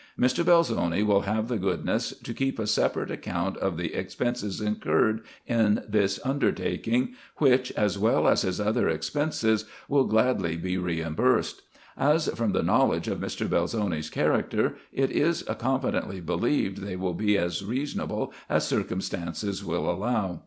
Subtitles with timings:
[0.19, 0.43] "Mr.
[0.43, 5.83] Belzoni will have the goodness to keep a separate account of the expenses incurred in
[5.87, 11.61] this undertaking, which, as well as his other expenses, will gladly be reimbursed;
[11.95, 13.47] as, from the knowledge of Mr.
[13.47, 20.39] Belzoni's character, it is confidently believed they will be as reasonable as circumstances will allow.